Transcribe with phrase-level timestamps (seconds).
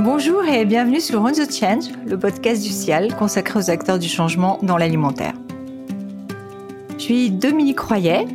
[0.00, 4.08] Bonjour et bienvenue sur On the Change, le podcast du CIAL consacré aux acteurs du
[4.08, 5.34] changement dans l'alimentaire.
[6.98, 8.26] Je suis Dominique Royet,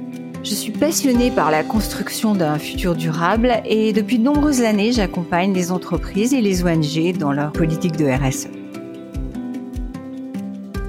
[0.41, 5.53] je suis passionnée par la construction d'un futur durable et depuis de nombreuses années, j'accompagne
[5.53, 8.47] les entreprises et les ONG dans leur politique de RSE.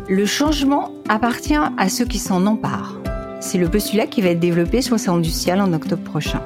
[0.08, 2.96] Le changement appartient à ceux qui s'en emparent.
[3.40, 6.40] C'est le postulat qui va être développé sur le Salon du Ciel en octobre prochain.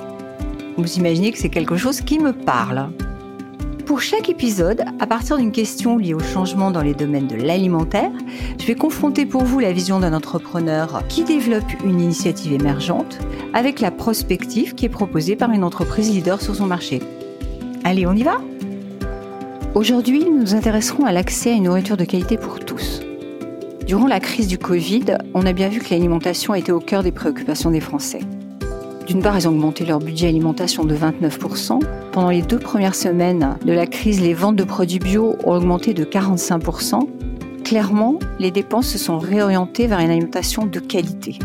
[0.78, 2.88] Vous imaginez que c'est quelque chose qui me parle.
[3.87, 8.10] Pour chaque épisode, à partir d'une question liée au changement dans les domaines de l'alimentaire,
[8.59, 13.19] je vais confronter pour vous la vision d'un entrepreneur qui développe une initiative émergente
[13.52, 17.02] avec la prospective qui est proposée par une entreprise leader sur son marché.
[17.84, 18.41] Allez, on y va?
[19.74, 23.02] Aujourd'hui, nous nous intéresserons à l'accès à une nourriture de qualité pour tous.
[23.87, 27.12] Durant la crise du Covid, on a bien vu que l'alimentation était au cœur des
[27.12, 28.21] préoccupations des Français.
[29.06, 31.80] D'une part, ils ont augmenté leur budget alimentation de 29%.
[32.12, 35.92] Pendant les deux premières semaines de la crise, les ventes de produits bio ont augmenté
[35.92, 37.06] de 45%.
[37.64, 41.38] Clairement, les dépenses se sont réorientées vers une alimentation de qualité.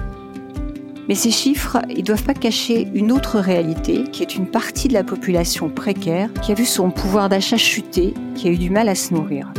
[1.10, 4.94] Mais ces chiffres, ils doivent pas cacher une autre réalité, qui est une partie de
[4.94, 8.88] la population précaire qui a vu son pouvoir d'achat chuter, qui a eu du mal
[8.88, 9.52] à se nourrir.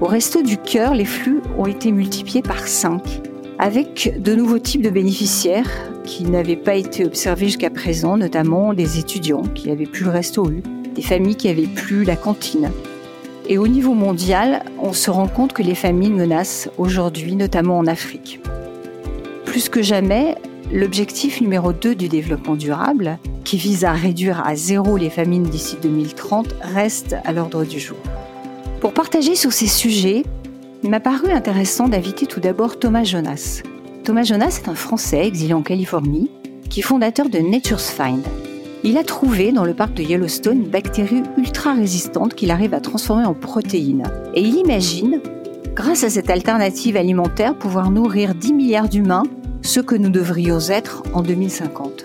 [0.00, 3.02] Au Resto du Cœur, les flux ont été multipliés par 5,
[3.58, 5.68] avec de nouveaux types de bénéficiaires
[6.08, 10.50] qui n'avaient pas été observés jusqu'à présent, notamment des étudiants qui n'avaient plus le resto
[10.50, 10.62] U,
[10.94, 12.70] des familles qui n'avaient plus la cantine.
[13.46, 17.86] Et au niveau mondial, on se rend compte que les famines menacent aujourd'hui, notamment en
[17.86, 18.40] Afrique.
[19.44, 20.36] Plus que jamais,
[20.72, 25.76] l'objectif numéro 2 du développement durable, qui vise à réduire à zéro les famines d'ici
[25.82, 27.98] 2030, reste à l'ordre du jour.
[28.80, 30.24] Pour partager sur ces sujets,
[30.82, 33.62] il m'a paru intéressant d'inviter tout d'abord Thomas Jonas,
[34.04, 36.30] Thomas Jonas est un Français exilé en Californie
[36.70, 38.22] qui est fondateur de Nature's Find.
[38.84, 42.80] Il a trouvé dans le parc de Yellowstone une bactérie ultra résistante qu'il arrive à
[42.80, 44.10] transformer en protéines.
[44.34, 45.20] Et il imagine,
[45.74, 49.24] grâce à cette alternative alimentaire, pouvoir nourrir 10 milliards d'humains,
[49.62, 52.04] ce que nous devrions être en 2050.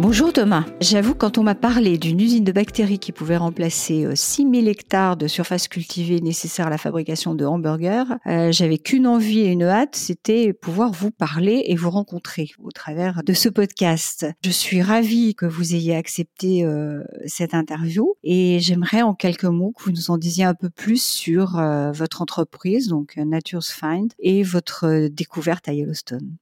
[0.00, 0.64] Bonjour Thomas.
[0.80, 5.18] J'avoue, quand on m'a parlé d'une usine de bactéries qui pouvait remplacer 6000 euh, hectares
[5.18, 9.62] de surface cultivée nécessaire à la fabrication de hamburgers, euh, j'avais qu'une envie et une
[9.62, 14.24] hâte, c'était pouvoir vous parler et vous rencontrer au travers de ce podcast.
[14.42, 19.74] Je suis ravie que vous ayez accepté euh, cette interview et j'aimerais en quelques mots
[19.76, 21.60] que vous nous en disiez un peu plus sur
[21.92, 26.38] votre entreprise, donc Nature's Find, et votre découverte à Yellowstone.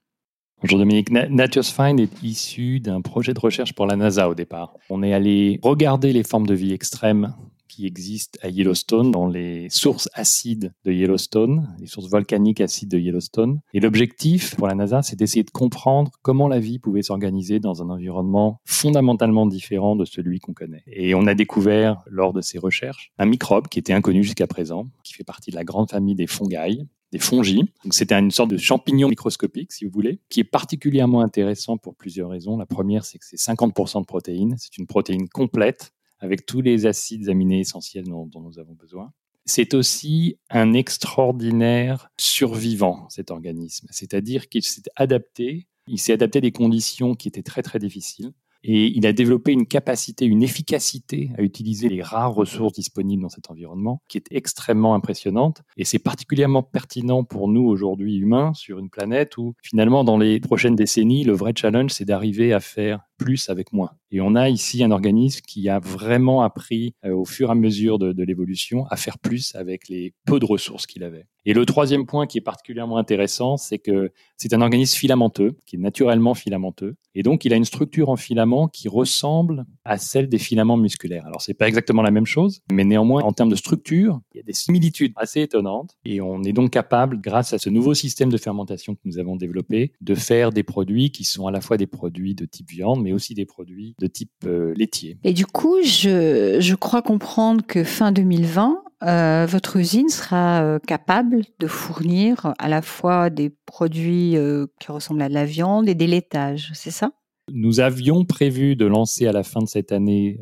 [0.60, 1.10] Bonjour Dominique.
[1.10, 4.74] Nature's Find est issu d'un projet de recherche pour la NASA au départ.
[4.90, 7.32] On est allé regarder les formes de vie extrêmes
[7.68, 12.98] qui existent à Yellowstone, dans les sources acides de Yellowstone, les sources volcaniques acides de
[12.98, 13.60] Yellowstone.
[13.72, 17.80] Et l'objectif pour la NASA, c'est d'essayer de comprendre comment la vie pouvait s'organiser dans
[17.80, 20.82] un environnement fondamentalement différent de celui qu'on connaît.
[20.88, 24.86] Et on a découvert, lors de ces recherches, un microbe qui était inconnu jusqu'à présent,
[25.04, 27.62] qui fait partie de la grande famille des fongies, des fongies.
[27.90, 32.30] C'était une sorte de champignon microscopique, si vous voulez, qui est particulièrement intéressant pour plusieurs
[32.30, 32.56] raisons.
[32.56, 34.56] La première, c'est que c'est 50% de protéines.
[34.58, 39.12] C'est une protéine complète avec tous les acides aminés essentiels dont, dont nous avons besoin.
[39.46, 43.86] C'est aussi un extraordinaire survivant, cet organisme.
[43.90, 48.32] C'est-à-dire qu'il s'est adapté, il s'est adapté à des conditions qui étaient très très difficiles.
[48.64, 53.28] Et il a développé une capacité, une efficacité à utiliser les rares ressources disponibles dans
[53.28, 55.62] cet environnement qui est extrêmement impressionnante.
[55.76, 60.40] Et c'est particulièrement pertinent pour nous aujourd'hui humains sur une planète où finalement dans les
[60.40, 63.90] prochaines décennies, le vrai challenge, c'est d'arriver à faire plus avec moins.
[64.10, 67.54] Et on a ici un organisme qui a vraiment appris euh, au fur et à
[67.54, 71.26] mesure de, l'évolution à faire plus avec les peu de ressources qu'il avait.
[71.44, 75.76] Et le troisième point qui est particulièrement intéressant, c'est que c'est un organisme filamenteux, qui
[75.76, 76.96] est naturellement filamenteux.
[77.14, 81.26] Et donc, il a une structure en filament qui ressemble à celle des filaments musculaires.
[81.26, 84.40] Alors, c'est pas exactement la même chose, mais néanmoins, en termes de structure, il y
[84.40, 85.96] a des similitudes assez étonnantes.
[86.04, 89.36] Et on est donc capable, grâce à ce nouveau système de fermentation que nous avons
[89.36, 93.02] développé, de faire des produits qui sont à la fois des produits de type viande,
[93.08, 95.18] mais aussi des produits de type euh, laitier.
[95.24, 100.78] Et du coup, je, je crois comprendre que fin 2020, euh, votre usine sera euh,
[100.80, 105.88] capable de fournir à la fois des produits euh, qui ressemblent à de la viande
[105.88, 107.12] et des laitages, c'est ça?
[107.50, 110.38] Nous avions prévu de lancer à la fin de cette année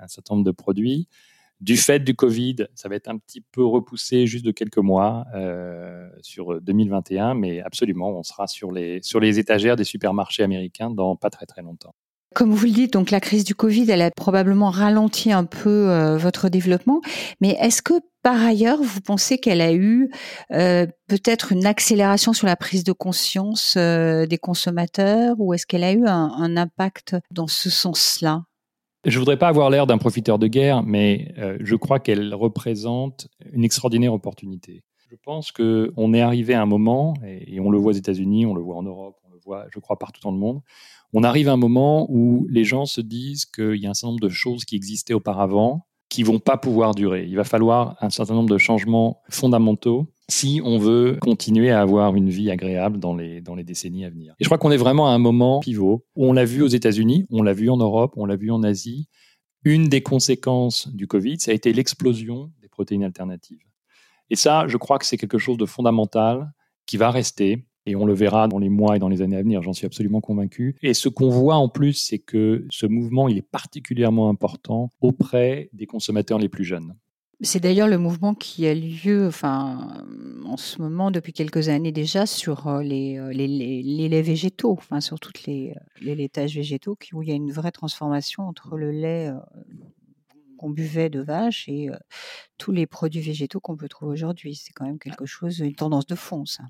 [0.00, 1.06] un certain nombre de produits.
[1.62, 5.26] Du fait du Covid, ça va être un petit peu repoussé juste de quelques mois
[5.36, 10.90] euh, sur 2021, mais absolument, on sera sur les, sur les étagères des supermarchés américains
[10.90, 11.94] dans pas très très longtemps.
[12.34, 15.88] Comme vous le dites, donc la crise du Covid, elle a probablement ralenti un peu
[15.90, 17.00] euh, votre développement.
[17.40, 20.10] Mais est-ce que par ailleurs, vous pensez qu'elle a eu
[20.52, 25.84] euh, peut-être une accélération sur la prise de conscience euh, des consommateurs, ou est-ce qu'elle
[25.84, 28.42] a eu un, un, impact dans ce sens-là?
[29.04, 33.28] Je voudrais pas avoir l'air d'un profiteur de guerre, mais euh, je crois qu'elle représente
[33.52, 34.84] une extraordinaire opportunité.
[35.10, 38.54] Je pense qu'on est arrivé à un moment, et, on le voit aux États-Unis, on
[38.54, 40.60] le voit en Europe, on le voit, je crois, partout dans le monde.
[41.12, 44.12] On arrive à un moment où les gens se disent qu'il y a un certain
[44.12, 47.24] nombre de choses qui existaient auparavant qui vont pas pouvoir durer.
[47.26, 52.16] Il va falloir un certain nombre de changements fondamentaux si on veut continuer à avoir
[52.16, 54.34] une vie agréable dans les, dans les décennies à venir.
[54.40, 56.68] Et je crois qu'on est vraiment à un moment pivot où on l'a vu aux
[56.68, 59.08] États-Unis, on l'a vu en Europe, on l'a vu en Asie.
[59.64, 63.60] Une des conséquences du Covid, ça a été l'explosion des protéines alternatives.
[64.30, 66.50] Et ça, je crois que c'est quelque chose de fondamental
[66.86, 69.42] qui va rester et on le verra dans les mois et dans les années à
[69.42, 70.76] venir, j'en suis absolument convaincu.
[70.82, 75.68] Et ce qu'on voit en plus, c'est que ce mouvement, il est particulièrement important auprès
[75.72, 76.96] des consommateurs les plus jeunes.
[77.44, 80.04] C'est d'ailleurs le mouvement qui a lieu enfin,
[80.44, 84.76] en ce moment depuis quelques années déjà sur euh, les, euh, les, les, laits végétaux,
[84.78, 88.44] enfin, sur tous les, euh, les laitages végétaux, où il y a une vraie transformation
[88.44, 89.30] entre le lait
[90.56, 91.88] qu'on buvait de vache et
[92.58, 94.54] tous les produits végétaux qu'on peut trouver aujourd'hui.
[94.54, 96.62] C'est quand même quelque chose, une tendance de fond, ça.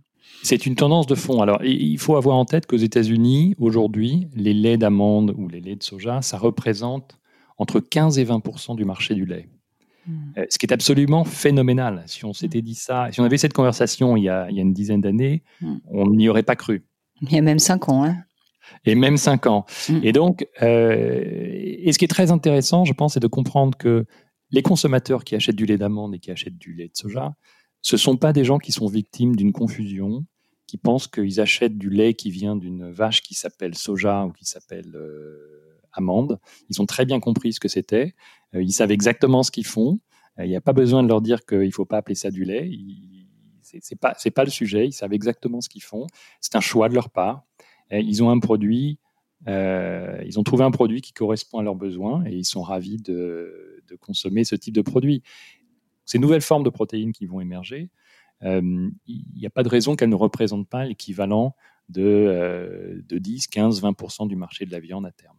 [0.42, 1.42] C'est une tendance de fond.
[1.42, 5.80] Alors, il faut avoir en tête qu'aux États-Unis, aujourd'hui, les laits d'amande ou les laits
[5.80, 7.18] de soja, ça représente
[7.58, 9.48] entre 15 et 20% du marché du lait.
[10.36, 12.02] Euh, ce qui est absolument phénoménal.
[12.06, 12.62] Si on s'était hmm.
[12.62, 15.76] dit ça, si on avait cette conversation il y a, une dizaine d'années, hmm.
[15.90, 16.84] on n'y aurait pas cru.
[17.20, 18.04] Il y a même cinq ans.
[18.04, 18.16] Hein.
[18.84, 19.64] Et même cinq ans.
[20.02, 24.06] Et donc, euh, et ce qui est très intéressant, je pense, c'est de comprendre que
[24.50, 27.34] les consommateurs qui achètent du lait d'amande et qui achètent du lait de soja,
[27.80, 30.24] ce ne sont pas des gens qui sont victimes d'une confusion,
[30.66, 34.44] qui pensent qu'ils achètent du lait qui vient d'une vache qui s'appelle soja ou qui
[34.44, 36.38] s'appelle euh, amande.
[36.68, 38.14] Ils ont très bien compris ce que c'était.
[38.54, 40.00] Euh, ils savent exactement ce qu'ils font.
[40.38, 42.30] Euh, il n'y a pas besoin de leur dire qu'il ne faut pas appeler ça
[42.30, 42.70] du lait.
[43.62, 44.86] Ce n'est pas, pas le sujet.
[44.86, 46.06] Ils savent exactement ce qu'ils font.
[46.40, 47.44] C'est un choix de leur part.
[47.90, 48.98] Ils ont un produit
[49.46, 53.82] ils ont trouvé un produit qui correspond à leurs besoins et ils sont ravis de,
[54.00, 55.22] consommer ce type de produit
[56.04, 57.90] ces nouvelles formes de protéines qui vont émerger,
[58.42, 61.54] euh, il n'y a pas de raison qu'elles ne représentent pas l'équivalent
[61.88, 65.36] de, de 10, 15, 20% du marché de la viande à terme.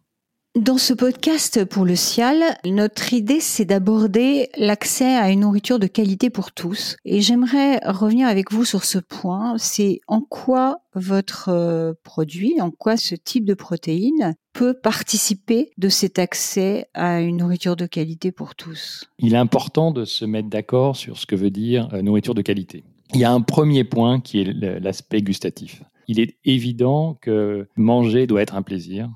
[0.56, 5.88] Dans ce podcast pour le Cial, notre idée c'est d'aborder l'accès à une nourriture de
[5.88, 6.96] qualité pour tous.
[7.04, 12.70] Et j'aimerais revenir avec vous sur ce point, c'est en quoi votre euh, produit, en
[12.70, 18.30] quoi ce type de protéines peut participer de cet accès à une nourriture de qualité
[18.30, 19.10] pour tous?
[19.18, 22.42] Il est important de se mettre d'accord sur ce que veut dire euh, nourriture de
[22.42, 22.84] qualité.
[23.12, 25.82] Il y a un premier point qui est l'aspect gustatif.
[26.06, 29.10] Il est évident que manger doit être un plaisir.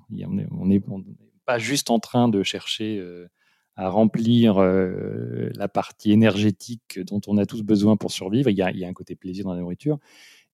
[1.49, 3.27] Pas juste en train de chercher euh,
[3.75, 8.51] à remplir euh, la partie énergétique dont on a tous besoin pour survivre.
[8.51, 9.99] Il y, a, un côté plaisir dans la nourriture.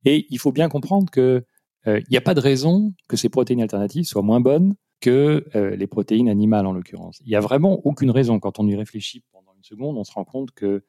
[0.05, 1.43] Et il faut bien comprendre qu'il
[1.88, 5.44] euh, n'y a pas de raison que ces protéines alternatives soient moins bonnes que
[5.76, 7.20] les protéines animales en l'occurrence.
[7.26, 8.38] Il n'y a vraiment aucune raison.
[8.38, 10.82] Quand on y réfléchit pendant une seconde, on se rend compte que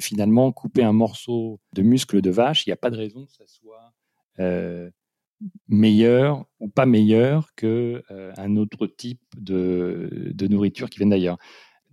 [0.00, 3.30] finalement, couper un morceau de muscle de vache, il n'y a pas de raison que
[3.30, 3.92] ça soit
[5.68, 11.38] meilleur ou pas meilleur que euh, un autre type de, nourriture qui vient d'ailleurs.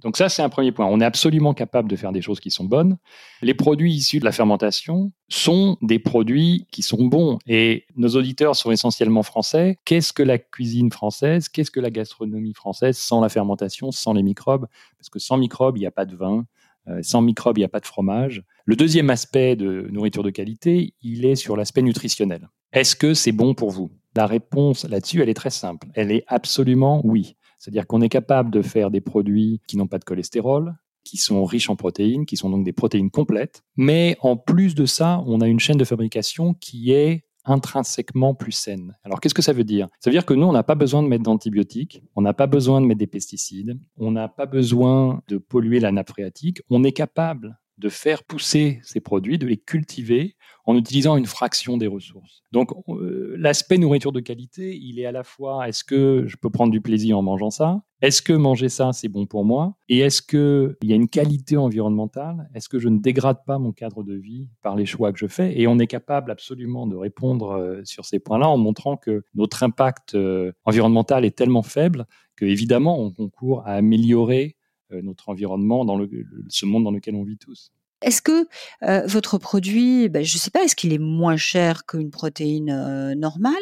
[0.01, 0.85] Donc ça, c'est un premier point.
[0.85, 2.97] On est absolument capable de faire des choses qui sont bonnes.
[3.41, 7.37] Les produits issus de la fermentation sont des produits qui sont bons.
[7.47, 9.77] Et nos auditeurs sont essentiellement français.
[9.83, 11.49] Qu'est-ce que la cuisine française?
[11.49, 14.67] Qu'est-ce que la gastronomie française sans la fermentation, sans les microbes?
[14.97, 16.45] Parce que sans microbes, il n'y a pas de vin.
[16.87, 18.43] Euh, sans microbes, il n'y a pas de fromage.
[18.65, 22.47] Le deuxième aspect de nourriture de qualité, il est sur l'aspect nutritionnel.
[22.71, 23.89] Est-ce que c'est bon pour vous?
[24.15, 25.87] La réponse là-dessus, elle est très simple.
[25.95, 27.35] Elle est absolument oui.
[27.57, 31.43] C'est-à-dire qu'on est capable de faire des produits qui n'ont pas de cholestérol, qui sont
[31.45, 33.63] riches en protéines, qui sont donc des protéines complètes.
[33.75, 38.51] Mais en plus de ça, on a une chaîne de fabrication qui est intrinsèquement plus
[38.51, 38.95] saine.
[39.03, 39.87] Alors qu'est-ce que ça veut dire?
[39.99, 42.47] Ça veut dire que nous, on n'a pas besoin de mettre d'antibiotiques, on n'a pas
[42.47, 46.83] besoin de mettre des pesticides, on n'a pas besoin de polluer la nappe phréatique, on
[46.83, 51.87] est capable de faire pousser ces produits, de les cultiver en utilisant une fraction des
[51.87, 52.43] ressources.
[52.51, 56.49] Donc euh, l'aspect nourriture de qualité, il est à la fois est-ce que je peux
[56.49, 57.81] prendre du plaisir en mangeant ça?
[58.01, 59.77] Est-ce que manger ça c'est bon pour moi?
[59.87, 62.49] Et est-ce qu'il y a une qualité environnementale?
[62.53, 65.27] Est-ce que je ne dégrade pas mon cadre de vie par les choix que je
[65.27, 65.59] fais?
[65.59, 69.63] Et on est capable absolument de répondre euh, sur ces points-là en montrant que notre
[69.63, 72.05] impact euh, environnemental est tellement faible
[72.35, 74.55] que évidemment on concourt à améliorer
[74.91, 76.09] notre environnement, dans le,
[76.47, 77.71] ce monde dans lequel on vit tous.
[78.01, 78.47] Est-ce que
[78.83, 82.69] euh, votre produit, ben, je ne sais pas, est-ce qu'il est moins cher qu'une protéine
[82.69, 83.53] euh, normale?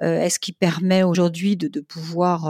[0.00, 2.42] Est-ce qu'il permet aujourd'hui de, de, pouvoir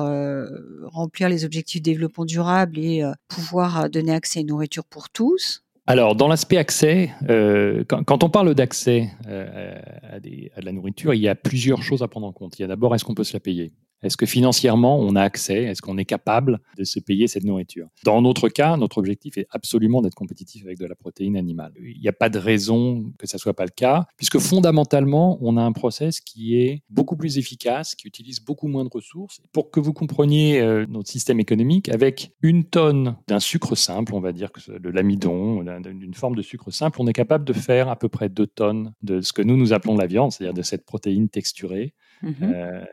[0.85, 5.63] remplir les objectifs de développement durable et pouvoir donner accès à une nourriture pour tous?
[5.87, 7.11] Alors, dans l'aspect accès,
[7.89, 12.03] quand, quand, on parle d'accès à, à, de la nourriture, il y a plusieurs choses
[12.03, 12.59] à prendre en compte.
[12.59, 13.73] Il y a d'abord, est-ce qu'on peut se la payer?
[14.05, 15.65] Est-ce que financièrement, on a accès?
[15.65, 17.89] Est-ce qu'on est capable de se payer cette nourriture?
[18.05, 21.73] Dans notre cas, notre objectif est absolument d'être compétitif avec de la protéine animale.
[21.81, 25.57] Il n'y a pas de raison que ça soit pas le cas, puisque fondamentalement, on
[25.57, 29.41] a un process qui est beaucoup plus efficace, qui utilise beaucoup moins de ressources.
[29.53, 34.21] Pour que vous compreniez euh, notre système économique, avec une tonne d'un sucre simple, on
[34.21, 37.89] va dire que de l'amidon, d'une forme de sucre simple, on est capable de faire
[37.89, 40.63] à peu près deux tonnes de ce que nous nous appelons la viande, c'est-à-dire de
[40.63, 41.95] cette protéine texturée.
[42.23, 42.35] Mhm.
[42.43, 42.85] Euh,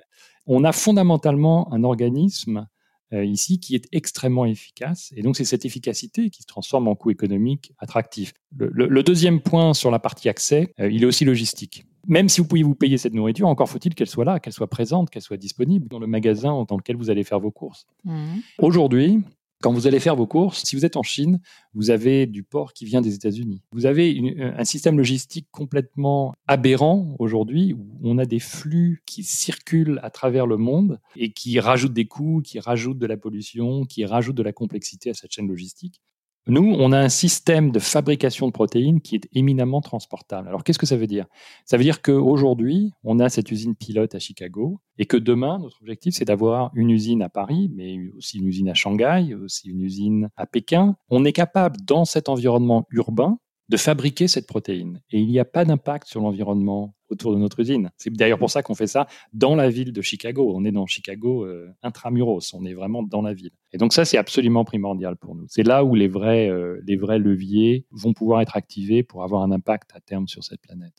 [0.45, 2.67] on a fondamentalement un organisme
[3.13, 5.11] euh, ici qui est extrêmement efficace.
[5.17, 8.33] Et donc, c'est cette efficacité qui se transforme en coût économique attractif.
[8.55, 11.85] Le, deuxième point sur la partie accès, euh, il est aussi logistique.
[12.07, 14.69] Même si vous pouvez vous payer cette nourriture, encore faut-il qu'elle soit là, qu'elle soit
[14.69, 17.85] présente, qu'elle soit disponible dans le magasin dans lequel vous allez faire vos courses.
[18.05, 18.39] Mmh.
[18.59, 19.21] Aujourd'hui,
[19.61, 21.39] quand vous allez faire vos courses, si vous êtes en Chine,
[21.73, 23.61] vous avez du porc qui vient des États-Unis.
[23.71, 29.23] Vous avez euh, un système logistique complètement aberrant aujourd'hui où on a des flux qui
[29.23, 33.85] circulent à travers le monde et qui rajoutent des coûts, qui rajoutent de la pollution,
[33.85, 36.01] qui rajoutent de la complexité à cette chaîne logistique.
[36.47, 40.47] Nous, on a un système de fabrication de protéines qui est éminemment transportable.
[40.47, 41.27] Alors, qu'est-ce que ça veut dire?
[41.65, 45.79] Ça veut dire qu'aujourd'hui, on a cette usine pilote à Chicago et que demain, notre
[45.81, 49.81] objectif, c'est d'avoir une usine à Paris, mais aussi une usine à Shanghai, aussi une
[49.81, 50.95] usine à Pékin.
[51.09, 53.37] On est capable, dans cet environnement urbain,
[53.69, 55.01] de fabriquer cette protéine.
[55.11, 57.91] Et il n'y a pas d'impact sur l'environnement autour de notre usine.
[57.97, 60.51] C'est d'ailleurs pour ça qu'on fait ça dans la ville de Chicago.
[60.55, 63.51] On est dans Chicago euh, intramuros, on est vraiment dans la ville.
[63.73, 65.45] Et donc ça, c'est absolument primordial pour nous.
[65.47, 69.43] C'est là où les vrais, euh, les vrais leviers vont pouvoir être activés pour avoir
[69.43, 70.93] un impact à terme sur cette planète.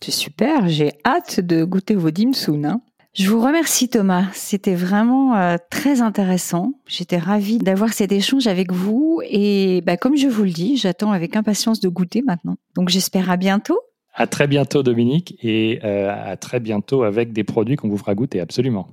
[0.00, 2.32] C'est super, j'ai hâte de goûter vos dim
[2.64, 2.80] Hein.
[3.14, 6.72] Je vous remercie Thomas, c'était vraiment euh, très intéressant.
[6.86, 11.12] J'étais ravie d'avoir cet échange avec vous et bah, comme je vous le dis, j'attends
[11.12, 12.56] avec impatience de goûter maintenant.
[12.74, 13.78] Donc j'espère à bientôt.
[14.16, 18.14] À très bientôt Dominique et euh, à très bientôt avec des produits qu'on vous fera
[18.14, 18.86] goûter absolument.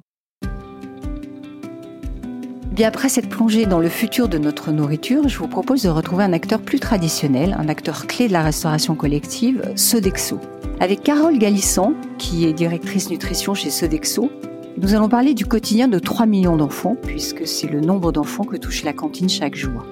[2.71, 6.23] Bien après cette plongée dans le futur de notre nourriture, je vous propose de retrouver
[6.23, 10.39] un acteur plus traditionnel, un acteur clé de la restauration collective, Sodexo.
[10.79, 14.31] Avec Carole Galissan, qui est directrice nutrition chez Sodexo,
[14.77, 18.55] nous allons parler du quotidien de 3 millions d'enfants, puisque c'est le nombre d'enfants que
[18.55, 19.85] touche la cantine chaque jour.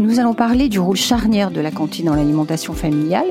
[0.00, 3.26] Nous allons parler du rôle charnière de la cantine dans l'alimentation familiale,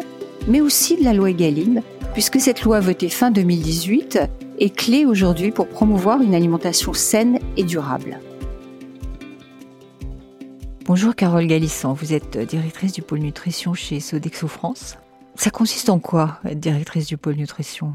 [0.47, 1.81] mais aussi de la loi Egalim,
[2.13, 4.19] puisque cette loi votée fin 2018
[4.59, 8.19] est clé aujourd'hui pour promouvoir une alimentation saine et durable.
[10.85, 14.97] Bonjour Carole Galissan, vous êtes directrice du pôle nutrition chez Sodexo France.
[15.35, 17.93] Ça consiste en quoi, être directrice du pôle nutrition?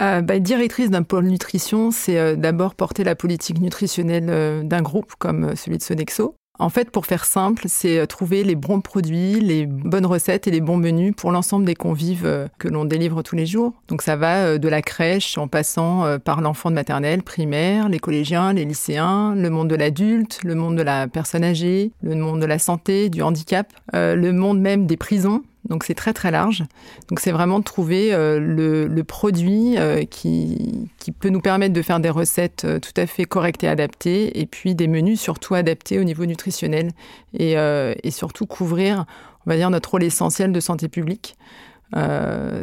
[0.00, 4.80] Euh, bah, directrice d'un pôle nutrition, c'est euh, d'abord porter la politique nutritionnelle euh, d'un
[4.80, 6.36] groupe comme celui de Sodexo.
[6.58, 10.60] En fait, pour faire simple, c'est trouver les bons produits, les bonnes recettes et les
[10.60, 13.74] bons menus pour l'ensemble des convives que l'on délivre tous les jours.
[13.86, 18.52] Donc ça va de la crèche en passant par l'enfant de maternelle, primaire, les collégiens,
[18.52, 22.46] les lycéens, le monde de l'adulte, le monde de la personne âgée, le monde de
[22.46, 26.64] la santé, du handicap, le monde même des prisons donc c'est très très large.
[27.08, 30.86] Donc c'est vraiment de trouver euh, le, produit euh, qui,
[31.20, 34.46] peut nous permettre de faire des recettes euh, tout à fait correctes et adaptées, et
[34.46, 36.90] puis des menus surtout adaptés au niveau nutritionnel,
[37.34, 39.04] et, et surtout couvrir,
[39.46, 41.36] on va dire, notre rôle essentiel de santé publique.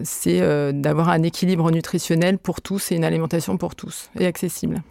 [0.04, 4.82] c'est d'avoir un équilibre nutritionnel pour tous et une alimentation pour tous et accessible.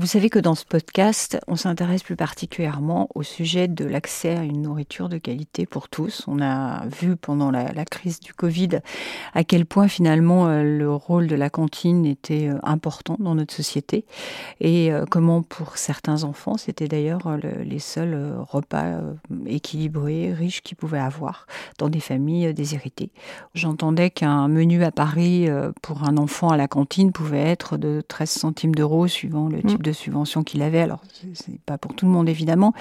[0.00, 4.44] Vous savez que dans ce podcast, on s'intéresse plus particulièrement au sujet de l'accès à
[4.44, 6.22] une nourriture de qualité pour tous.
[6.28, 8.78] On a vu pendant la, crise du Covid
[9.34, 13.52] à quel point finalement euh, le rôle de la cantine était euh, important dans notre
[13.52, 14.04] société
[14.60, 19.00] et euh, comment pour certains enfants, c'était d'ailleurs les seuls repas
[19.46, 23.10] équilibrés, riches qu'ils pouvaient avoir dans des familles déshéritées.
[23.54, 25.48] J'entendais qu'un menu à Paris
[25.82, 29.82] pour un enfant à la cantine pouvait être de 13 centimes d'euros suivant le type
[29.82, 30.80] de de subventions qu'il avait.
[30.80, 31.00] Alors,
[31.34, 32.72] c'est pas pour tout le monde évidemment,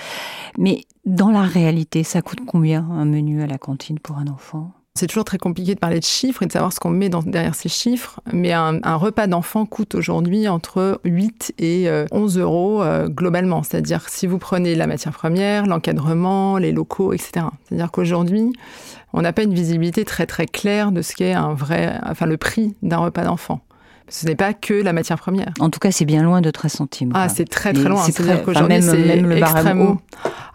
[0.58, 4.72] mais dans la réalité, ça coûte combien un menu à la cantine pour un enfant?
[4.98, 7.54] C'est toujours très compliqué de parler de chiffres et de savoir ce qu'on met derrière
[7.54, 13.08] ces chiffres, mais un, repas d'enfant coûte aujourd'hui entre 8 et 11 euh, euros euh,
[13.08, 13.62] globalement.
[13.62, 17.46] C'est-à-dire si vous prenez la matière première, l'encadrement, les locaux, etc.
[17.66, 18.52] C'est-à-dire qu'aujourd'hui,
[19.14, 22.38] on n'a pas une visibilité très très claire de ce qu'est un vrai, enfin le
[22.38, 23.62] prix d'un repas d'enfant.
[24.10, 25.54] Ce n'est pas que la matière première.
[25.60, 27.12] En tout cas, c'est bien loin de 13 centimes.
[27.14, 28.04] Ah, c'est très très loin.
[28.04, 29.98] C'est-à-dire qu'aujourd'hui, c'est même le barème haut.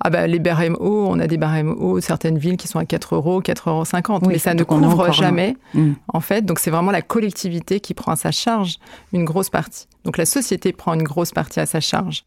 [0.05, 2.85] Ah bah, les barèmes hauts, on a des barèmes hauts, certaines villes qui sont à
[2.85, 5.93] 4 euros, 4,50 euros, mais ça ne couvre jamais, hmm.
[6.09, 6.45] en fait.
[6.45, 8.79] Donc, c'est vraiment la collectivité qui prend à sa charge
[9.13, 9.87] une grosse partie.
[10.05, 12.25] Donc, la société prend une grosse partie à sa charge.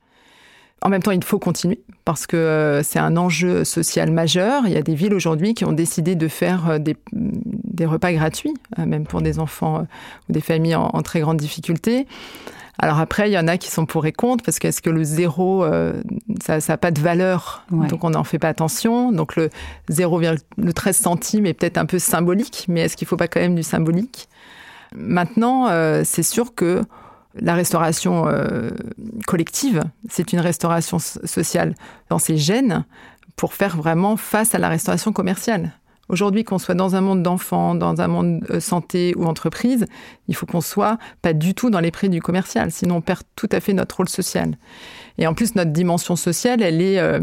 [0.81, 4.63] En même temps, il faut continuer parce que euh, c'est un enjeu social majeur.
[4.67, 8.13] Il y a des villes aujourd'hui qui ont décidé de faire euh, des, des repas
[8.13, 9.87] gratuits, euh, même pour des enfants
[10.29, 12.05] ou des familles en, très grande difficulté.
[12.77, 15.03] Alors après, il y en a qui sont pour et contre, parce qu'est-ce que le
[15.03, 15.65] zéro,
[16.43, 19.13] ça n'a pas de valeur, donc on n'en fait pas attention.
[19.13, 19.49] Donc le
[19.89, 23.55] 0,13 centimes est peut-être un peu symbolique, mais est-ce qu'il ne faut pas quand même
[23.55, 24.27] du symbolique?
[24.93, 25.69] Maintenant,
[26.03, 26.81] c'est sûr que
[27.39, 28.69] la restauration euh,
[29.27, 31.75] collective, c'est une restauration sociale
[32.09, 32.85] dans ses gènes
[33.35, 35.73] pour faire vraiment face à la restauration commerciale.
[36.07, 39.85] Aujourd'hui, qu'on soit dans un monde d'enfants, dans un monde euh, santé ou entreprise,
[40.27, 43.21] il faut qu'on soit pas du tout dans les prix du commercial, sinon on perd
[43.35, 44.55] tout à fait notre rôle social.
[45.17, 47.19] Et en plus, notre dimension sociale, elle est, euh,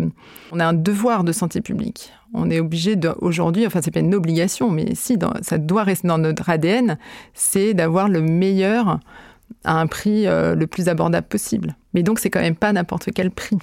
[0.50, 2.12] on a un devoir de santé publique.
[2.34, 6.18] On est obligé aujourd'hui, enfin c'est pas une obligation, mais si, ça doit rester dans
[6.18, 6.98] notre ADN,
[7.34, 8.98] c'est d'avoir le meilleur
[9.64, 11.76] à un prix euh, le plus abordable possible.
[11.94, 13.58] Mais donc c'est quand même pas n'importe quel prix.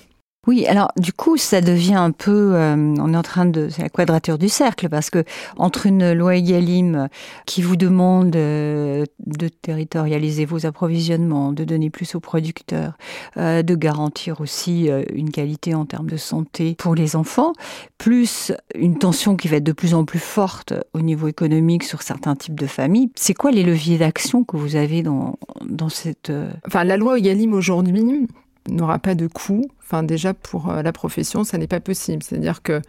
[0.49, 3.83] Oui, alors du coup, ça devient un peu, euh, on est en train de, c'est
[3.83, 5.23] la quadrature du cercle, parce que
[5.57, 7.07] entre une loi Egalim
[7.45, 12.93] qui vous demande euh, de territorialiser vos approvisionnements, de donner plus aux producteurs,
[13.37, 17.53] euh, de garantir aussi une qualité en termes de santé pour les enfants,
[17.99, 22.01] plus une tension qui va être de plus en plus forte au niveau économique sur
[22.01, 26.31] certains types de familles, c'est quoi les leviers d'action que vous avez dans, dans cette...
[26.65, 28.25] Enfin, la loi Egalim aujourd'hui,
[28.67, 29.65] n'aura pas de coût.
[29.81, 32.23] Enfin, déjà pour euh, la profession, ça n'est pas possible.
[32.23, 32.81] C'est-à-dire que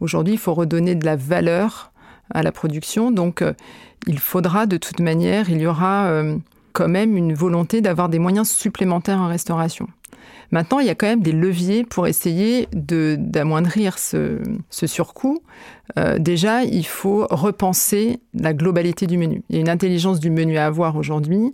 [0.00, 1.92] aujourd'hui, il faut redonner de la valeur
[2.30, 3.10] à la production.
[3.10, 3.52] Donc, euh,
[4.06, 6.36] il faudra de toute manière, il y aura euh,
[6.72, 9.88] quand même une volonté d'avoir des moyens supplémentaires en restauration.
[10.52, 15.40] Maintenant, il y a quand même des leviers pour essayer d'amoindrir ce, ce, surcoût.
[16.18, 19.44] déjà, il faut repenser la globalité du menu.
[19.48, 21.52] Il y a une intelligence du menu à avoir aujourd'hui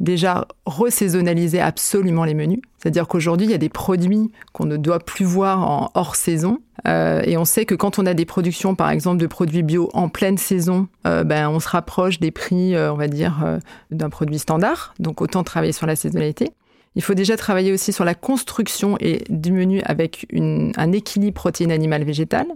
[0.00, 2.60] déjà resaisonnaliser absolument les menus.
[2.78, 6.60] C'est-à-dire qu'aujourd'hui, il y a des produits qu'on ne doit plus voir en hors saison.
[6.86, 9.90] Euh, et on sait que quand on a des productions, par exemple, de produits bio
[9.94, 13.58] en pleine saison, euh, ben, on se rapproche des prix, euh, on va dire,
[13.90, 14.94] d'un produit standard.
[14.98, 16.50] Donc autant travailler sur la saisonnalité.
[16.94, 21.70] Il faut déjà travailler aussi sur la construction et du menu avec un équilibre protéine
[21.70, 22.46] animale végétale.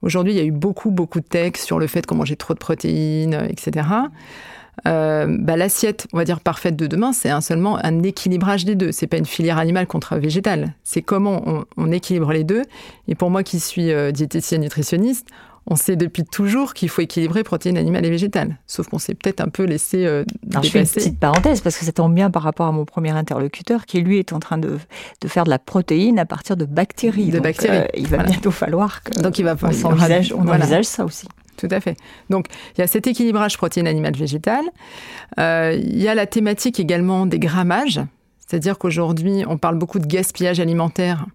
[0.00, 2.54] Aujourd'hui, il y a eu beaucoup, beaucoup de textes sur le fait qu'on mangeait trop
[2.54, 3.86] de protéines, etc.
[4.86, 8.74] Euh, bah, l'assiette, on va dire parfaite de demain, c'est un, seulement un équilibrage des
[8.74, 8.92] deux.
[8.92, 10.74] C'est pas une filière animale contre végétale.
[10.84, 12.62] C'est comment on, équilibre les deux.
[13.08, 15.28] Et pour moi, qui suis euh, diététicienne nutritionniste,
[15.66, 18.58] on sait depuis toujours qu'il faut équilibrer protéines animales et végétales.
[18.66, 21.76] Sauf qu'on s'est peut-être un peu laissé euh, Alors, Je fais une petite parenthèse parce
[21.76, 24.58] que ça tombe bien par rapport à mon premier interlocuteur qui lui est en train
[24.58, 24.78] de,
[25.20, 27.28] de faire de la protéine à partir de bactéries.
[27.28, 27.88] De bactéries.
[27.94, 31.26] il va bientôt falloir que Donc il va on, envisage, on envisage ça aussi.
[31.60, 31.96] Tout à fait.
[32.30, 34.64] Donc, il y a cet équilibrage protéines animales végétales.
[35.38, 38.00] Euh, il y a la thématique également des grammages.
[38.38, 41.26] C'est-à-dire qu'aujourd'hui, on parle beaucoup de gaspillage alimentaire,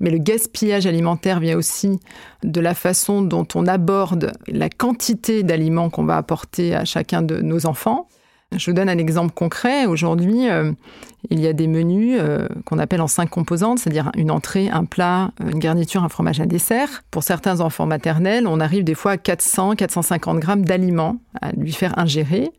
[0.00, 2.00] mais le gaspillage alimentaire vient aussi
[2.42, 7.42] de la façon dont on aborde la quantité d'aliments qu'on va apporter à chacun de
[7.42, 8.08] nos enfants.
[8.56, 9.86] Je vous donne un exemple concret.
[9.86, 10.72] Aujourd'hui, euh,
[11.30, 14.84] il y a des menus euh, qu'on appelle en cinq composantes, c'est-à-dire une entrée, un
[14.84, 17.02] plat, une garniture, un fromage, un dessert.
[17.10, 21.72] Pour certains enfants maternels, on arrive des fois à 400, 450 grammes d'aliments à lui
[21.72, 22.50] faire ingérer.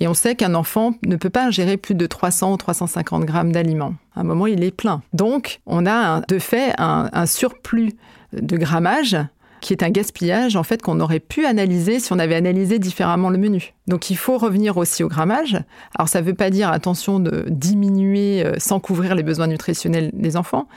[0.00, 3.52] Et on sait qu'un enfant ne peut pas ingérer plus de 300 ou 350 grammes
[3.52, 3.94] d'aliments.
[4.14, 5.02] À un moment, il est plein.
[5.12, 7.92] Donc, on a de fait un surplus
[8.32, 9.16] de grammage
[9.60, 13.30] qui est un gaspillage en fait qu'on aurait pu analyser si on avait analysé différemment
[13.30, 13.74] le menu.
[13.86, 15.58] Donc il faut revenir aussi au grammage.
[15.96, 20.10] Alors ça ne veut pas dire attention de diminuer euh, sans couvrir les besoins nutritionnels
[20.12, 20.68] des enfants,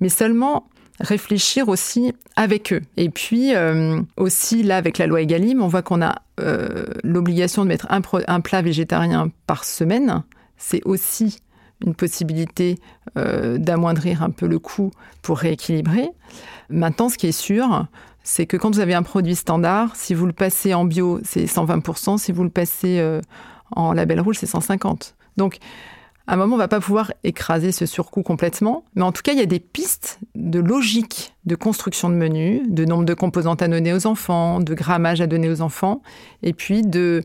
[0.00, 0.68] mais seulement
[1.00, 2.82] réfléchir aussi avec eux.
[2.96, 7.64] Et puis euh, aussi là avec la loi Egalim, on voit qu'on a euh, l'obligation
[7.64, 10.22] de mettre un, un, plat végétarien par semaine.
[10.56, 11.38] C'est aussi
[11.84, 12.76] une possibilité
[13.16, 14.90] d'amoindrir un peu le coût
[15.22, 16.10] pour rééquilibrer.
[16.68, 17.86] Maintenant, ce qui est sûr,
[18.22, 21.44] c'est que quand vous avez un produit standard, si vous le passez en bio, c'est
[21.44, 23.20] 120%, si vous le passez euh,
[23.72, 25.12] en label rouge, c'est 150%.
[25.36, 25.58] Donc,
[26.26, 29.22] à un moment, on ne va pas pouvoir écraser ce surcoût complètement, mais en tout
[29.22, 33.14] cas, il y a des pistes de logique de construction de menus, de nombre de
[33.14, 36.02] composantes à donner aux enfants, de grammage à donner aux enfants,
[36.42, 37.24] et puis de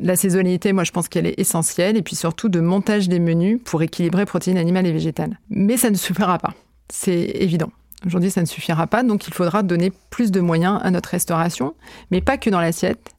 [0.00, 3.58] la saisonnalité, moi je pense qu'elle est essentielle, et puis surtout de montage des menus
[3.64, 5.40] pour équilibrer protéines animales et végétales.
[5.48, 6.54] Mais ça ne suffira pas,
[6.88, 7.72] c'est évident.
[8.04, 11.74] Aujourd'hui, ça ne suffira pas, donc il faudra donner plus de moyens à notre restauration,
[12.10, 13.14] mais pas que dans l'assiette,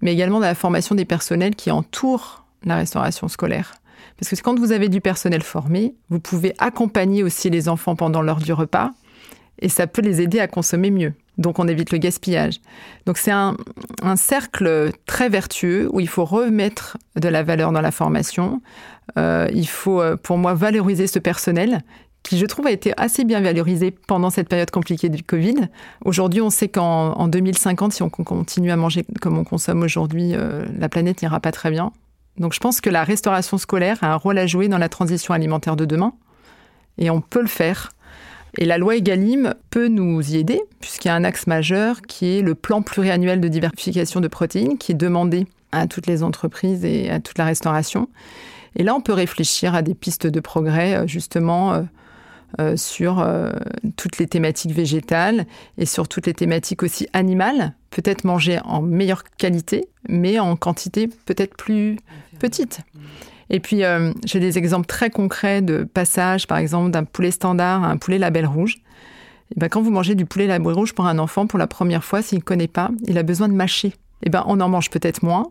[0.00, 3.74] mais également dans la formation des personnels qui entourent la restauration scolaire.
[4.18, 8.22] Parce que quand vous avez du personnel formé, vous pouvez accompagner aussi les enfants pendant
[8.22, 8.92] l'heure du repas,
[9.60, 11.12] et ça peut les aider à consommer mieux.
[11.36, 12.60] Donc on évite le gaspillage.
[13.06, 13.56] Donc c'est un,
[14.16, 18.60] cercle très vertueux où il faut remettre de la valeur dans la formation.
[19.16, 21.82] Euh, il faut, euh, pour moi, valoriser ce personnel
[22.22, 25.68] qui je trouve a été assez bien valorisé pendant cette période compliquée du Covid.
[26.04, 30.66] Aujourd'hui, on sait qu'en 2050, si on continue à manger comme on consomme aujourd'hui, euh,
[30.78, 31.92] la planète n'ira pas très bien.
[32.38, 35.34] Donc je pense que la restauration scolaire a un rôle à jouer dans la transition
[35.34, 36.12] alimentaire de demain.
[36.98, 37.92] Et on peut le faire.
[38.56, 42.38] Et la loi Egalim peut nous y aider, puisqu'il y a un axe majeur qui
[42.38, 46.84] est le plan pluriannuel de diversification de protéines, qui est demandé à toutes les entreprises
[46.84, 48.08] et à toute la restauration.
[48.76, 51.86] Et là, on peut réfléchir à des pistes de progrès, euh, justement,
[52.60, 53.26] euh, euh, sur
[53.96, 59.24] toutes les thématiques végétales et sur toutes les thématiques aussi animales, peut-être manger en meilleure
[59.24, 61.96] qualité, mais en quantité peut-être plus
[62.38, 62.80] petite.
[63.50, 63.82] Et puis,
[64.26, 68.18] j'ai des exemples très concrets de passage, par exemple, d'un poulet standard à un poulet
[68.18, 68.76] label rouge.
[69.50, 72.04] Et ben, quand vous mangez du poulet label rouge pour un enfant pour la première
[72.04, 73.94] fois, s'il ne connaît pas, il a besoin de mâcher.
[74.22, 75.50] Et ben, on en mange peut-être moins,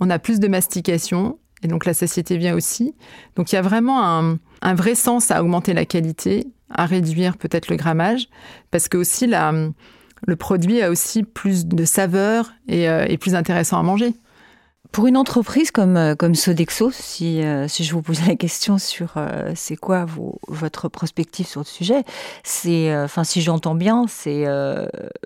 [0.00, 2.94] on a plus de mastication, et donc la satiété vient aussi.
[3.36, 4.38] Donc il y a vraiment un,
[4.74, 8.28] vrai sens à augmenter la qualité, à réduire peut-être le grammage,
[8.70, 13.78] parce que aussi le produit a aussi plus de saveur et euh, est plus intéressant
[13.78, 14.14] à manger.
[14.90, 18.78] Pour une entreprise comme, euh, comme Sodexo, si, euh, si je vous pose la question
[18.78, 19.14] sur
[19.54, 20.06] c'est quoi
[20.48, 22.04] votre prospective sur le sujet,
[22.42, 24.44] c'est, enfin si j'entends bien, c'est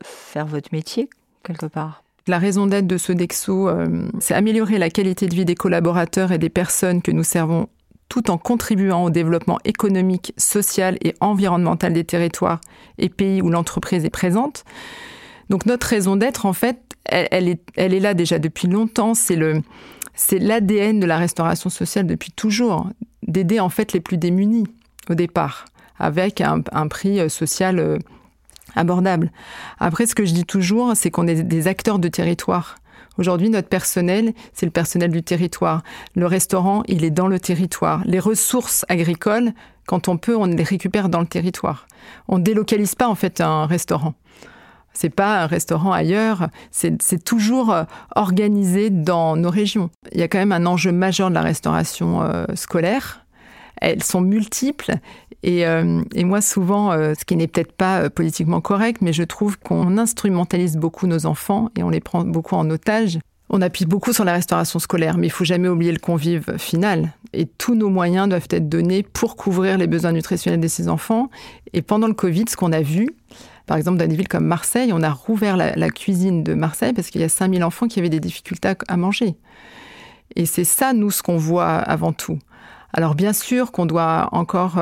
[0.03, 1.09] faire votre métier
[1.43, 2.03] quelque part.
[2.29, 6.39] La raison d'être de Sodexo, euh, c'est améliorer la qualité de vie des collaborateurs et
[6.39, 7.69] des personnes que nous servons
[8.13, 12.61] tout en contribuant au développement économique, social et environnemental des territoires
[12.99, 14.67] et pays où l'entreprise est présente.
[15.49, 19.15] Donc notre raison d'être, en fait, elle, est, là déjà depuis longtemps.
[19.15, 19.39] C'est
[20.31, 22.87] l'ADN de la restauration sociale depuis toujours,
[23.27, 24.67] d'aider en fait les plus démunis
[25.09, 25.65] au départ,
[25.99, 27.99] avec un, prix social euh,
[28.77, 29.33] abordable.
[29.79, 32.77] Après, ce que je dis toujours, c'est qu'on est des acteurs de territoire.
[33.19, 35.83] Aujourd'hui, notre personnel, c'est le personnel du territoire.
[36.15, 38.03] Le restaurant, il est dans le territoire.
[38.07, 39.53] Les ressources agricoles,
[39.87, 41.87] quand on peut, on les récupère dans le territoire.
[42.29, 44.15] On délocalise pas en fait un restaurant.
[44.95, 49.89] C'est pas un restaurant ailleurs, c'est toujours euh, organisé dans nos régions.
[50.13, 53.22] Il y a quand même un enjeu majeur de la restauration euh, scolaire.
[53.83, 54.95] Elles sont multiples
[55.45, 59.25] euh, et, moi, souvent, euh, ce qui n'est peut-être pas euh, politiquement correct, mais je
[59.25, 63.19] trouve qu'on instrumentalise beaucoup nos enfants et on les prend beaucoup en otage.
[63.51, 67.13] On appuie beaucoup sur la restauration scolaire, mais il faut jamais oublier le convive final.
[67.35, 71.29] Et tous nos moyens doivent être donnés pour couvrir les besoins nutritionnels de ces enfants.
[71.75, 73.11] Et pendant le Covid, ce qu'on a vu,
[73.67, 77.11] par exemple, dans des villes comme Marseille, on a rouvert la, cuisine de Marseille parce
[77.11, 79.35] qu'il y a 5000 enfants qui avaient des difficultés à manger.
[80.35, 82.39] Et c'est ça, nous, ce qu'on voit avant tout.
[82.93, 84.79] Alors bien sûr qu'on doit encore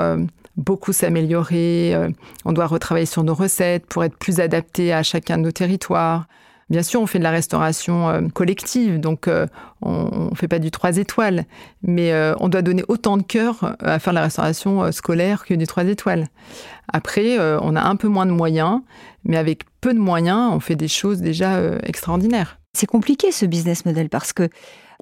[0.61, 1.95] beaucoup s'améliorer.
[1.95, 2.09] Euh,
[2.45, 6.27] on doit retravailler sur nos recettes pour être plus adaptés à chacun de nos territoires.
[6.69, 9.49] Bien sûr, on fait de la restauration euh, collective, donc euh,
[9.83, 11.45] on ne fait pas du 3 étoiles,
[11.83, 15.67] mais on doit donner autant de cœur à faire de la restauration scolaire que du
[15.67, 16.29] 3 étoiles.
[16.93, 18.83] Après, on a un peu moins de moyens,
[19.25, 22.60] mais avec peu de moyens, on fait des choses déjà extraordinaires.
[22.73, 24.49] C'est compliqué ce business model parce que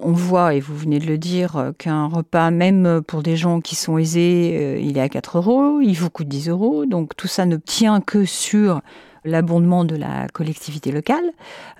[0.00, 3.60] on voit, et vous venez de le dire, euh, qu'un repas, même pour des gens
[3.60, 6.86] qui sont aisés, euh, il est à 4 euros, il vous coûte 10 euros.
[6.86, 8.80] Donc tout ça ne tient que sur
[9.24, 11.24] l'abondement de la collectivité locale,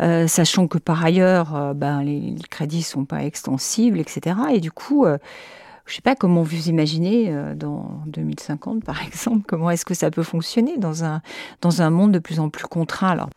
[0.00, 4.36] euh, sachant que par ailleurs, ben, les, crédits sont pas extensibles, etc.
[4.52, 9.70] Et du coup, je ne sais pas comment vous imaginez dans 2050, par exemple, comment
[9.70, 11.22] est-ce que ça peut fonctionner dans un,
[11.62, 13.30] dans un monde de plus en plus contraint alors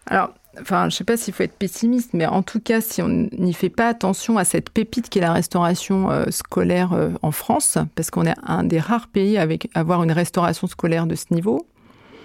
[0.60, 3.54] enfin, je sais pas s'il faut être pessimiste, mais en tout cas, si on n'y
[3.54, 7.78] fait pas attention à cette pépite qui est la restauration euh, scolaire euh, en France,
[7.96, 11.68] parce qu'on est un des rares pays avec avoir une restauration scolaire de ce niveau,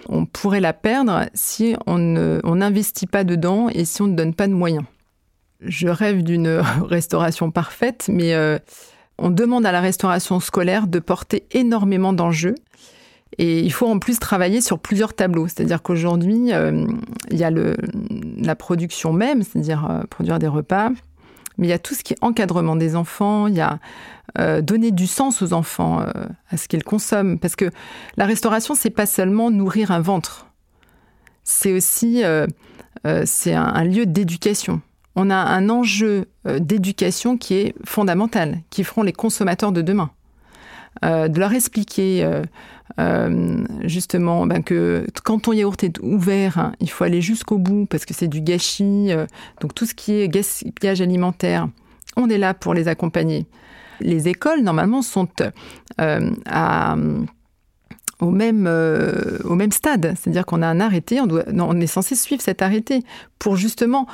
[0.09, 4.47] on pourrait la perdre si on n'investit pas dedans et si on ne donne pas
[4.47, 4.85] de moyens.
[5.61, 6.49] Je rêve d'une
[6.89, 8.59] restauration parfaite, mais euh,
[9.19, 12.55] on demande à la restauration scolaire de porter énormément d'enjeux
[13.38, 15.46] et il faut en plus travailler sur plusieurs tableaux.
[15.46, 16.87] C'est-à-dire qu'aujourd'hui, euh,
[17.31, 20.90] il y a la production même, c'est-à-dire euh, produire des repas,
[21.59, 23.79] mais il y a tout ce qui est encadrement des enfants, il y a
[24.38, 26.05] euh, donner du sens aux enfants,
[26.51, 27.38] à ce qu'ils consomment.
[27.38, 27.70] Parce que
[28.16, 30.46] la restauration, c'est pas seulement nourrir un ventre,
[31.44, 32.22] c'est aussi
[33.25, 34.81] c'est un, lieu d'éducation.
[35.14, 40.11] On a un enjeu d'éducation qui est fondamental, qui feront les consommateurs de demain.
[41.03, 42.25] De leur expliquer
[42.99, 47.85] euh, justement ben que quand ton yaourt est ouvert, hein, il faut aller jusqu'au bout
[47.87, 49.13] parce que c'est du gâchis.
[49.13, 49.27] Euh,
[49.61, 51.69] donc tout ce qui est gaspillage alimentaire,
[52.17, 53.47] on est là pour les accompagner.
[54.01, 55.29] Les écoles, normalement, sont
[56.01, 56.97] euh, à,
[58.21, 58.67] au, même,
[59.45, 60.15] au même stade.
[60.17, 63.03] C'est-à-dire qu'on a un arrêté, on, doit, on est censé suivre cet arrêté
[63.39, 64.07] pour justement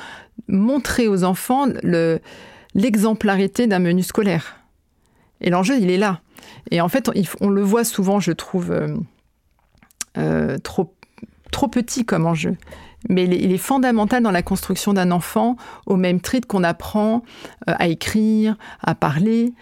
[0.49, 1.67] montrer aux enfants
[2.75, 4.62] l'exemplarité d'un menu scolaire.
[5.43, 6.21] Et l'enjeu, il est là.
[6.71, 8.97] Et en fait, on le voit souvent, je trouve, euh,
[10.17, 10.95] euh, trop,
[11.71, 12.57] petit comme enjeu.
[13.09, 17.23] mais il est, fondamental dans la construction d'un enfant, au même titre qu'on apprend
[17.69, 19.53] euh, à écrire, à parler.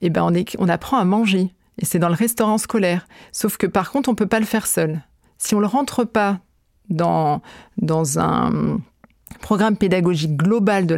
[0.00, 0.22] Eh ben
[0.58, 1.52] on, apprend à manger.
[1.78, 3.06] Et c'est dans le restaurant scolaire.
[3.32, 5.02] Sauf que par contre, on ne peut pas le faire seul.
[5.38, 6.40] Si on ne le rentre pas
[6.88, 7.42] dans,
[8.18, 8.78] un
[9.40, 10.96] programme pédagogique global de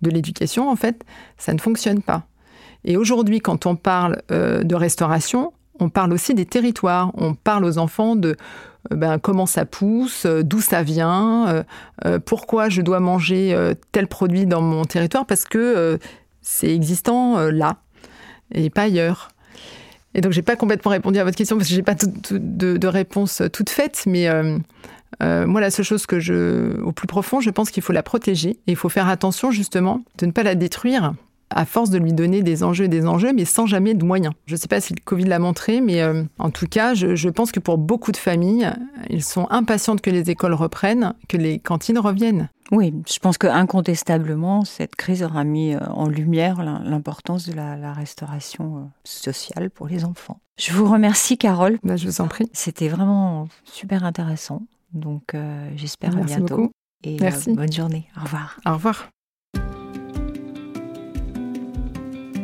[0.00, 1.04] de l'éducation, en fait,
[1.36, 2.24] ça ne fonctionne pas.
[2.88, 7.12] Et aujourd'hui, quand on parle euh, de restauration, on parle aussi des territoires.
[7.14, 11.64] On parle aux enfants de euh, ben, comment ça pousse, euh, d'où ça vient,
[12.24, 13.54] pourquoi je dois manger
[13.92, 15.98] tel produit dans mon territoire, parce que
[16.40, 17.76] c'est existant là
[18.54, 19.28] et pas ailleurs.
[20.14, 23.42] Et donc, j'ai pas complètement répondu à votre question parce que j'ai pas de, réponse
[23.52, 24.28] toute faite, mais
[25.20, 28.50] moi, la seule chose que je, au plus profond, je pense qu'il faut la protéger
[28.50, 31.12] et il faut faire attention justement de ne pas la détruire
[31.50, 34.34] à force de lui donner des enjeux et des enjeux, mais sans jamais de moyens.
[34.46, 37.14] Je ne sais pas si le Covid l'a montré, mais euh, en tout cas, je,
[37.14, 38.70] je, pense que pour beaucoup de familles,
[39.10, 42.48] ils sont impatientes que les écoles reprennent, que les cantines reviennent.
[42.70, 47.76] Oui, je pense que incontestablement, cette crise aura mis euh, en lumière l'importance de la,
[47.76, 50.40] la, restauration sociale pour les enfants.
[50.58, 51.78] Je vous remercie, Carole.
[51.82, 52.50] Bah, je vous en prie.
[52.52, 54.62] C'était vraiment super intéressant.
[54.92, 56.56] Donc euh, j'espère à bientôt.
[56.56, 56.70] Beaucoup.
[57.04, 58.08] Et euh, bonne journée.
[58.16, 58.60] Au revoir.
[58.66, 59.08] Au revoir.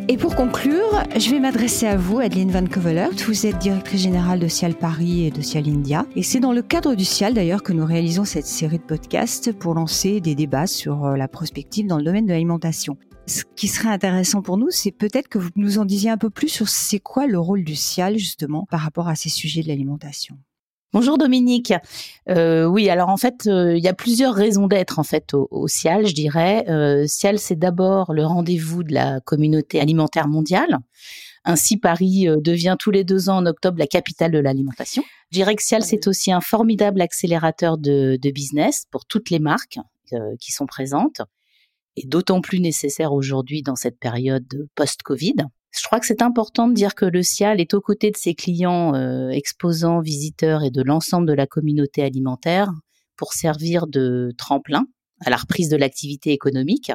[0.07, 3.12] Et pour conclure, je vais m'adresser à vous, Adeline Van Covelert.
[3.27, 6.05] Vous êtes directrice générale de Cial Paris et de Cial India.
[6.14, 9.53] Et c'est dans le cadre du Cial d'ailleurs que nous réalisons cette série de podcasts
[9.53, 12.99] pour lancer des débats sur euh, la prospective dans le domaine de l'alimentation.
[13.27, 16.29] Ce qui serait intéressant pour nous, c'est peut-être que vous nous en disiez un peu
[16.29, 19.69] plus sur c'est quoi le rôle du Cial justement par rapport à ces sujets de
[19.69, 20.37] l'alimentation.
[20.95, 21.73] Bonjour Dominique.
[22.29, 25.67] Euh, oui, alors en fait, euh, il y a plusieurs raisons d'être en fait au,
[25.67, 26.65] CIAL, je dirais.
[26.69, 30.79] Euh, CIAL, c'est d'abord le rendez-vous de la communauté alimentaire mondiale.
[31.45, 35.03] Ainsi, Paris devient tous les deux ans en octobre la capitale de l'alimentation.
[35.33, 39.41] Je dirais que CIAL, c'est aussi un formidable accélérateur de, de business pour toutes les
[39.41, 39.81] marques
[40.39, 41.23] qui sont présentes
[41.97, 45.35] et d'autant plus nécessaire aujourd'hui dans cette période post-Covid.
[45.77, 48.35] Je crois que c'est important de dire que le CIAL est aux côtés de ses
[48.35, 52.71] clients euh, exposants, visiteurs et de l'ensemble de la communauté alimentaire
[53.17, 54.87] pour servir de tremplin
[55.25, 56.93] à la reprise de l'activité économique.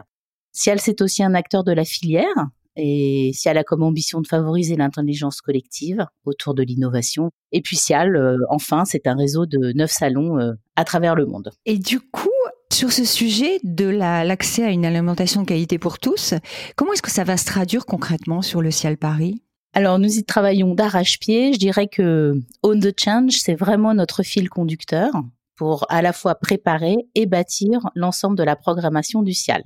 [0.53, 2.47] CIAL, c'est aussi un acteur de la filière
[2.81, 7.31] et CIAL a comme ambition de favoriser l'intelligence collective autour de l'innovation.
[7.51, 11.25] Et puis CIAL, euh, enfin, c'est un réseau de neuf salons euh, à travers le
[11.25, 11.51] monde.
[11.65, 12.29] Et du coup,
[12.71, 16.33] sur ce sujet de l'accès à une alimentation de qualité pour tous,
[16.75, 19.41] comment est-ce que ça va se traduire concrètement sur le Ciel Paris?
[19.73, 21.53] Alors nous y travaillons d'arrache-pied.
[21.53, 25.11] Je dirais que Own the Change, c'est vraiment notre fil conducteur
[25.59, 29.61] pour à la fois préparer et bâtir l'ensemble de la programmation du CIAL.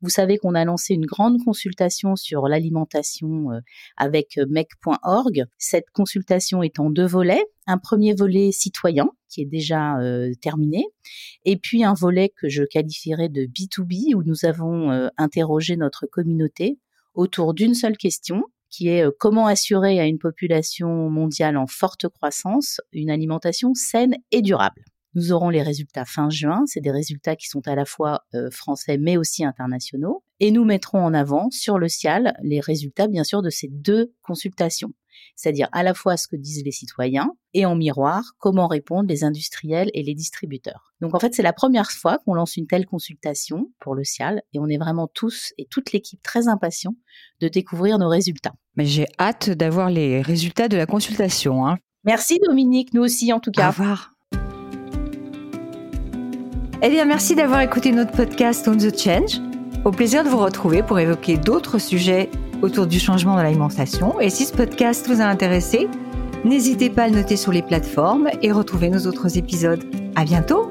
[0.00, 3.58] Vous savez qu'on a lancé une grande consultation sur l'alimentation euh,
[3.96, 5.44] avec euh, mec.org.
[5.58, 7.44] Cette consultation est en deux volets.
[7.66, 10.84] Un premier volet citoyen qui est déjà euh, terminé,
[11.44, 16.78] et puis un volet que je qualifierais de B2B où nous avons interrogé notre communauté
[17.14, 22.80] autour d'une seule question qui est comment assurer à une population mondiale en forte croissance
[22.92, 24.84] une alimentation saine et durable.
[25.14, 26.62] Nous aurons les résultats fin juin.
[26.66, 30.22] C'est des résultats qui sont à la fois euh, français mais aussi internationaux.
[30.40, 34.12] Et nous mettrons en avant sur le CIAL les résultats, bien sûr, de ces deux
[34.22, 34.92] consultations.
[35.36, 39.24] C'est-à-dire à la fois ce que disent les citoyens et en miroir comment répondent les
[39.24, 40.92] industriels et les distributeurs.
[41.00, 44.42] Donc en fait, c'est la première fois qu'on lance une telle consultation pour le CIAL
[44.52, 46.96] et on est vraiment tous et toute l'équipe très impatients
[47.40, 48.54] de découvrir nos résultats.
[48.76, 51.66] Mais j'ai hâte d'avoir les résultats de la consultation.
[51.66, 51.78] Hein.
[52.04, 53.68] Merci Dominique, nous aussi en tout cas.
[53.68, 54.13] Au revoir.
[56.86, 59.40] Eh bien, merci d'avoir écouté notre podcast On the Change.
[59.86, 62.28] Au plaisir de vous retrouver pour évoquer d'autres sujets
[62.60, 64.20] autour du changement de l'alimentation.
[64.20, 65.88] Et si ce podcast vous a intéressé,
[66.44, 69.82] n'hésitez pas à le noter sur les plateformes et retrouver nos autres épisodes.
[70.14, 70.70] À bientôt!